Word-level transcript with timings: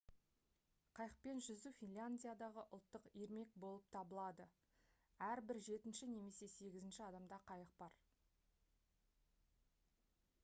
қайықпен 0.99 1.41
жүзу 1.47 1.71
финляндиядағы 1.79 2.63
ұлттық 2.77 3.03
ермек 3.25 3.51
болып 3.65 3.91
табылады 3.95 4.47
әрбір 5.27 5.61
жетінші 5.67 6.09
немесе 6.13 6.49
сегізінші 6.53 7.03
адамда 7.09 7.39
қайық 7.51 7.75
бар 7.83 7.99